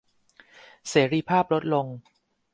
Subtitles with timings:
[0.89, 1.87] เสรีภาพลดลง